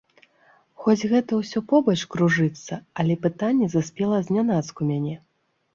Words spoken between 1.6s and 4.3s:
побач кружыцца, але пытанне заспела